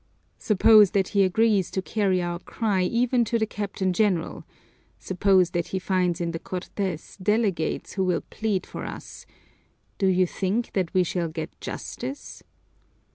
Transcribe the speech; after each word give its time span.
"Suppose 0.39 0.89
that 0.93 1.09
he 1.09 1.21
agrees 1.21 1.69
to 1.69 1.79
carry 1.79 2.23
our 2.23 2.39
cry 2.39 2.81
even 2.81 3.23
to 3.25 3.37
the 3.37 3.45
Captain 3.45 3.93
General, 3.93 4.43
suppose 4.97 5.51
that 5.51 5.67
he 5.67 5.77
finds 5.77 6.19
in 6.19 6.31
the 6.31 6.39
Cortes 6.39 7.17
delegates 7.17 7.93
who 7.93 8.03
will 8.05 8.21
plead 8.31 8.65
for 8.65 8.83
us; 8.83 9.27
do 9.99 10.07
you 10.07 10.25
think 10.25 10.73
that 10.73 10.91
we 10.95 11.03
shall 11.03 11.27
get 11.27 11.51
justice?" 11.61 12.41